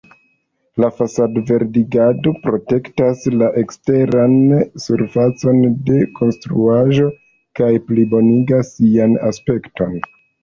La 0.83 0.87
fasad-verdigado 0.99 2.31
protektas 2.45 3.21
la 3.41 3.49
eksteran 3.63 4.33
surfacon 4.85 5.61
de 5.89 5.99
konstruaĵo 6.21 7.05
kaj 7.61 7.69
plibonigas 7.91 8.73
sian 8.81 9.15
aspekton. 9.31 9.95